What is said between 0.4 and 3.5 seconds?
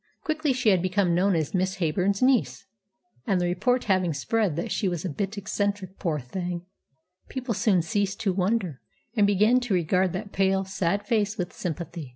she had become known as "Miss Heyburn's niece," and the